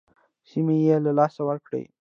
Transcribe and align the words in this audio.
سیمې 0.49 0.75
یې 0.85 0.95
له 1.05 1.11
لاسه 1.19 1.41
ورکړې. 1.49 1.83